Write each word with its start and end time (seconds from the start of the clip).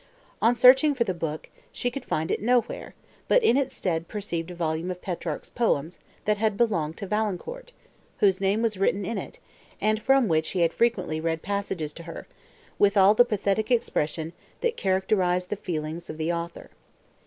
On 0.41 0.55
searching 0.55 0.95
for 0.95 1.03
the 1.03 1.13
book, 1.13 1.47
she 1.71 1.91
could 1.91 2.05
find 2.05 2.31
it 2.31 2.41
nowhere, 2.41 2.95
but 3.27 3.43
in 3.43 3.55
its 3.55 3.75
stead 3.75 4.07
perceived 4.07 4.49
a 4.49 4.55
volume 4.55 4.89
of 4.89 4.99
Petrarch's 5.03 5.49
poems, 5.51 5.99
that 6.25 6.39
had 6.39 6.57
belonged 6.57 6.97
to 6.97 7.05
Valancourt, 7.05 7.71
whose 8.17 8.41
name 8.41 8.63
was 8.63 8.77
written 8.77 9.05
in 9.05 9.19
it, 9.19 9.37
and 9.79 10.01
from 10.01 10.27
which 10.27 10.49
he 10.53 10.61
had 10.61 10.73
frequently 10.73 11.21
read 11.21 11.43
passages 11.43 11.93
to 11.93 12.01
her, 12.09 12.25
with 12.79 12.97
all 12.97 13.13
the 13.13 13.23
pathetic 13.23 13.69
expression, 13.69 14.33
that 14.61 14.75
characterised 14.75 15.51
the 15.51 15.55
feelings 15.55 16.09
of 16.09 16.17
the 16.17 16.33
author. 16.33 16.71